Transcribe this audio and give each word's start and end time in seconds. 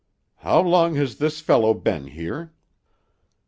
How 0.37 0.61
long 0.61 0.95
has 0.95 1.17
this 1.19 1.41
fellow 1.41 1.75
been 1.75 2.07
here?" 2.07 2.55